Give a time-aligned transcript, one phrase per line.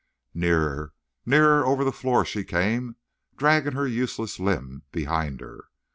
[0.33, 0.95] Nearer,
[1.27, 2.95] nearer over the floor she came,
[3.37, 5.65] dragging her useless limb behind her.